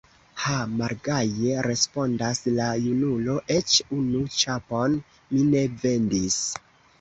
[0.43, 4.97] Ha, malgaje respondas la junulo, eĉ unu ĉapon
[5.35, 6.41] mi ne vendis!